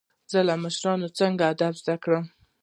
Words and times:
زه 0.31 0.39
له 0.47 0.55
مشرانو 0.63 1.07
څخه 1.17 1.43
ادب 1.51 1.73
زده 1.81 1.95
کوم. 2.03 2.25